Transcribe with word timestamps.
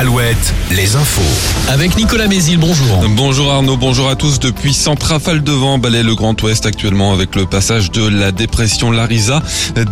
Alouette, 0.00 0.54
les 0.70 0.96
infos. 0.96 1.20
Avec 1.68 1.94
Nicolas 1.94 2.26
Mézil, 2.26 2.56
bonjour. 2.56 3.04
Bonjour 3.10 3.52
Arnaud, 3.52 3.76
bonjour 3.76 4.08
à 4.08 4.16
tous. 4.16 4.38
Depuis 4.38 4.72
Centrafale 4.72 5.42
de 5.42 5.52
vent 5.52 5.76
balaye 5.76 6.02
le 6.02 6.14
Grand 6.14 6.40
Ouest 6.42 6.64
actuellement 6.64 7.12
avec 7.12 7.36
le 7.36 7.44
passage 7.44 7.90
de 7.90 8.08
la 8.08 8.32
dépression 8.32 8.90
Larisa. 8.92 9.42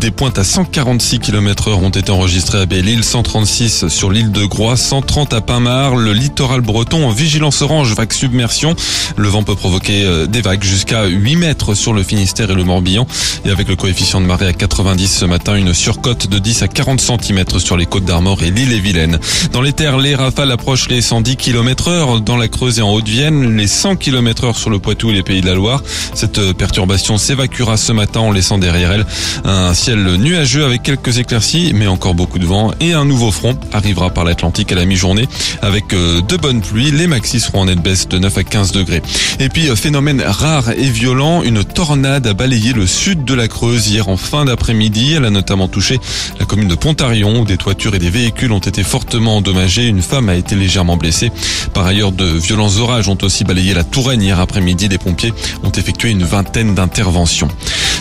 Des 0.01 0.11
pointes 0.11 0.39
à 0.39 0.45
146 0.45 1.19
km 1.19 1.69
heure 1.69 1.83
ont 1.83 1.91
été 1.91 2.11
enregistrées 2.11 2.63
à 2.63 2.65
Belle-Île, 2.65 3.05
136 3.05 3.89
sur 3.89 4.11
l'île 4.11 4.33
de 4.33 4.47
Groix, 4.47 4.79
130 4.79 5.35
à 5.35 5.43
Pinmar. 5.43 5.95
Le 5.95 6.15
littoral 6.15 6.63
breton 6.63 7.07
en 7.07 7.11
vigilance 7.11 7.61
orange, 7.61 7.93
vague 7.93 8.15
submersion. 8.15 8.75
Le 9.19 9.29
vent 9.29 9.43
peut 9.43 9.57
provoquer 9.57 10.07
euh, 10.07 10.27
des 10.27 10.41
vagues 10.41 10.65
jusqu'à 10.65 11.05
8 11.05 11.37
mètres 11.37 11.75
sur 11.75 11.93
le 11.93 12.03
Finistère 12.03 12.51
et 12.51 12.55
le 12.55 12.65
Morbihan. 12.65 13.07
Et 13.45 13.51
avec 13.51 13.69
le 13.69 13.77
coefficient 13.77 14.23
de 14.23 14.27
marée 14.27 14.49
à 14.49 14.55
90 14.55 15.07
ce 15.07 15.27
matin, 15.27 15.55
une 15.55 15.75
surcote 15.75 16.29
de 16.29 16.39
10 16.39 16.63
à 16.63 16.69
40 16.69 16.99
cm 16.99 17.45
sur 17.59 17.77
les 17.77 17.85
côtes 17.85 18.07
d'Armor 18.07 18.43
et 18.43 18.51
l'île 18.51 18.73
et 18.73 18.81
Vilaine. 18.81 19.21
Dans 19.53 19.61
les 19.61 19.75
terres, 19.75 19.98
les 19.99 20.15
rafales 20.15 20.51
approchent 20.51 20.89
les 20.89 21.01
110 21.01 21.37
km 21.37 21.89
heure 21.89 22.21
dans 22.21 22.37
la 22.37 22.49
Creuse 22.49 22.79
et 22.79 22.83
en 22.83 22.93
Haute-Vienne, 22.93 23.57
les 23.57 23.67
100 23.67 23.97
km 23.97 24.45
heure 24.45 24.57
sur 24.57 24.71
le 24.71 24.79
Poitou 24.79 25.11
et 25.11 25.15
les 25.15 25.23
Pays 25.23 25.41
de 25.41 25.47
la 25.47 25.55
Loire. 25.55 25.83
Cette 26.15 26.39
euh, 26.39 26.53
perturbation 26.53 27.19
s'évacuera 27.19 27.77
ce 27.77 27.93
matin 27.93 28.21
en 28.21 28.33
laissant 28.33 28.59
derrière 28.59 28.93
elle 28.93 29.07
un 29.45 29.75
ciel 29.75 30.17
nuageux 30.17 30.65
avec 30.65 30.83
quelques 30.83 31.19
éclaircies, 31.19 31.73
mais 31.75 31.87
encore 31.87 32.15
beaucoup 32.15 32.39
de 32.39 32.47
vent 32.47 32.73
et 32.81 32.93
un 32.93 33.05
nouveau 33.05 33.31
front 33.31 33.59
arrivera 33.73 34.11
par 34.11 34.25
l'Atlantique 34.25 34.73
à 34.73 34.75
la 34.75 34.85
mi-journée 34.85 35.29
avec 35.63 35.93
euh, 35.93 36.21
de 36.23 36.37
bonnes 36.37 36.61
pluies. 36.61 36.91
Les 36.91 37.07
maxis 37.07 37.41
seront 37.41 37.61
en 37.61 37.65
nette 37.67 37.83
baisse 37.83 38.09
de 38.09 38.19
9 38.19 38.39
à 38.39 38.45
15 38.45 38.73
degrés. 38.73 39.03
Et 39.41 39.49
puis, 39.49 39.69
euh, 39.69 39.77
phénomène 39.77 40.23
rare 40.23 40.71
et 40.71 40.89
violent, 40.89 41.43
une 41.43 41.65
tornade 41.65 42.27
a 42.27 42.35
balayé 42.35 42.73
le 42.73 42.87
sud 42.87 43.25
de 43.25 43.35
la 43.35 43.49
Creuse 43.49 43.89
hier 43.89 44.09
en 44.09 44.17
fin 44.17 44.45
d'après-midi. 44.45 45.15
Elle 45.15 45.25
a 45.25 45.31
notamment 45.31 45.69
touché 45.69 45.99
la 46.39 46.47
commune 46.47 46.69
de 46.69 46.75
Pontarion 46.75 47.41
où 47.41 47.45
des 47.45 47.57
toitures 47.57 47.95
et 47.95 47.99
des 47.99 48.11
véhicules 48.11 48.53
ont 48.53 48.59
été 48.59 48.83
fortement 48.83 49.37
endommagés. 49.37 49.88
Une 49.89 50.03
femme 50.03 50.29
a 50.29 50.35
été 50.35 50.55
légèrement 50.55 50.99
blessée. 50.99 51.33
Par 51.73 51.87
ailleurs, 51.87 52.13
de 52.13 52.27
violents 52.27 52.77
orages 52.77 53.09
ont 53.09 53.17
aussi 53.23 53.45
balayé 53.45 53.73
la 53.73 53.85
Touraine 53.85 54.21
hier 54.21 54.39
après-midi. 54.39 54.87
Les 54.87 54.99
pompiers 54.99 55.33
ont 55.65 55.71
effectué 55.71 56.11
une 56.11 56.25
vingtaine 56.25 56.75
d'interventions. 56.75 57.49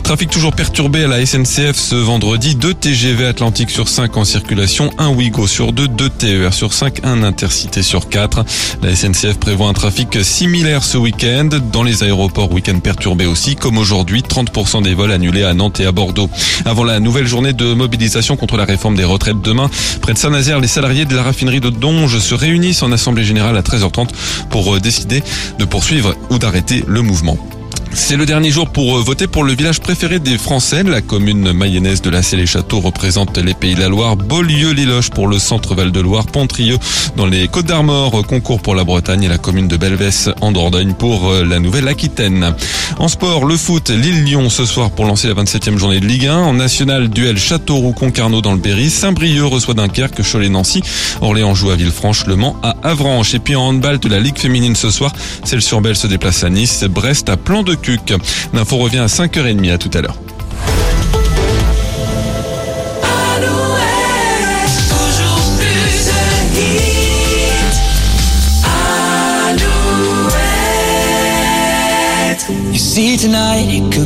Trafic 0.08 0.30
toujours 0.30 0.54
perturbé 0.54 1.04
à 1.04 1.08
la 1.08 1.26
SNCF 1.26 1.76
ce 1.76 1.96
vendredi. 1.96 2.56
Deux 2.56 2.74
TGV 2.74 3.26
Atlantique 3.26 3.70
sur 3.70 3.90
5 3.90 4.16
en 4.16 4.24
circulation, 4.24 4.90
un 4.98 5.10
Ouigo 5.10 5.48
sur 5.48 5.74
2, 5.74 5.90
deux 5.90 6.08
TER 6.10 6.54
sur 6.54 6.72
5, 6.72 7.02
un 7.04 7.24
Intercité 7.24 7.84
sur 7.84 8.08
4. 8.08 8.46
La 8.82 8.96
SNCF 8.96 9.38
prévoit 9.38 9.68
un 9.68 9.74
trafic 9.74 10.24
similaire 10.24 10.86
ce 10.86 10.98
week-end. 10.98 11.50
Dans 11.74 11.84
les 11.84 12.04
aéroports, 12.04 12.50
week-end 12.54 12.80
perturbé 12.80 13.26
aussi, 13.26 13.58
comme 13.58 13.78
aujourd'hui, 13.78 14.22
30% 14.22 14.82
des 14.82 14.94
vols 14.94 15.12
annulés 15.12 15.44
à 15.44 15.54
Nantes 15.54 15.82
et 15.82 15.86
à 15.86 15.92
Bordeaux. 15.92 16.30
Avant 16.64 16.86
la 16.86 17.02
nouvelle 17.02 17.28
journée 17.28 17.52
de 17.52 17.74
mobilisation 17.74 18.38
contre 18.38 18.56
la 18.56 18.64
réforme 18.64 18.96
des 18.96 19.04
retraites 19.04 19.42
demain, 19.42 19.70
près 20.02 20.14
de 20.14 20.18
Saint-Nazaire, 20.18 20.62
les 20.62 20.70
salariés 20.70 21.04
de 21.04 21.18
la 21.18 21.24
raffinerie 21.24 21.60
de 21.60 21.70
Donge 21.70 22.20
se 22.20 22.34
réunissent 22.34 22.82
en 22.82 22.94
assemblée 22.94 23.26
générale 23.26 23.58
à 23.58 23.62
13h30 23.62 24.08
pour 24.50 24.74
euh, 24.74 24.80
décider 24.80 25.22
de 25.60 25.66
poursuivre 25.66 26.16
ou 26.30 26.40
d'arrêter 26.40 26.86
le 26.88 27.02
mouvement. 27.02 27.38
C'est 28.00 28.16
le 28.16 28.28
dernier 28.28 28.52
jour 28.52 28.70
pour 28.70 28.98
euh, 28.98 29.02
voter 29.02 29.28
pour 29.28 29.44
le 29.44 29.54
village 29.54 29.82
préféré 29.82 30.20
des 30.20 30.38
Français. 30.38 30.84
La 30.84 31.02
commune 31.02 31.52
mayonnaise 31.52 32.02
de 32.02 32.10
la 32.10 32.22
les 32.34 32.46
châteaux 32.46 32.80
représente 32.80 33.38
les 33.38 33.54
Pays 33.56 33.74
de 33.76 33.82
la 33.82 33.90
Loire. 33.90 34.16
Beaulieu-les-Loges 34.16 35.10
pour 35.10 35.28
le 35.28 35.40
centre 35.40 35.74
Val-de-Loire. 35.76 36.28
Pontrieux 36.28 36.78
dans 37.18 37.26
les 37.26 37.48
Côtes 37.48 37.66
d'Armor. 37.66 38.26
Concours 38.26 38.62
pour 38.62 38.76
la 38.76 38.84
Bretagne 38.84 39.24
et 39.24 39.28
la 39.28 39.40
commune 39.40 39.68
de 39.68 39.76
Belvès 39.76 40.30
en 40.42 40.52
Dordogne 40.52 40.94
pour 40.94 41.30
euh, 41.30 41.44
la 41.44 41.60
Nouvelle-Aquitaine. 41.60 42.54
En 43.00 43.08
sport, 43.08 43.46
le 43.46 43.58
foot, 43.58 43.90
Lille-Lyon 43.90 44.50
ce 44.50 44.66
soir 44.66 44.92
pour 44.92 45.06
lancer 45.06 45.28
la 45.28 45.34
27e 45.34 45.78
journée 45.78 46.00
de 46.00 46.06
Ligue 46.06 46.28
1. 46.28 46.38
En 46.38 46.54
national, 46.54 47.10
duel 47.10 47.38
Châteauroux-Concarneau 47.38 48.42
dans 48.42 48.54
le 48.54 48.60
Berry. 48.60 48.90
Saint-Brieuc 48.90 49.48
reçoit 49.48 49.74
Dunkerque, 49.74 50.22
Cholet-Nancy. 50.22 50.82
Orléans 51.22 51.56
joue 51.56 51.72
à 51.72 51.76
Villefranche, 51.76 52.26
Le 52.28 52.36
Mans 52.36 52.56
à 52.64 52.76
Avranches. 52.84 53.34
Et 53.34 53.40
puis 53.40 53.56
en 53.56 53.64
handball 53.64 54.00
de 54.00 54.08
la 54.08 54.20
Ligue 54.20 54.38
féminine 54.38 54.76
ce 54.76 54.92
soir, 54.92 55.14
celle 55.44 55.62
sur 55.62 55.82
Belle 55.82 55.96
se 55.96 56.08
déplace 56.08 56.44
à 56.44 56.50
Nice. 56.50 56.84
Brest 56.84 57.28
à 57.30 57.38
plan 57.38 57.64
de 57.64 57.76
Cuc. 57.88 58.14
L'info 58.52 58.76
revient 58.76 58.98
à 58.98 59.06
5h30 59.06 59.72
à 59.72 59.78
tout 59.78 59.90
à 59.94 60.02
l'heure. 60.02 60.18
You 72.50 72.78
see 72.78 73.18
tonight 73.18 73.68
it 73.70 73.92
could 73.94 74.06